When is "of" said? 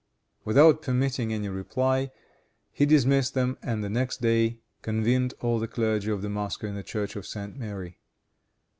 6.09-6.23, 7.15-7.27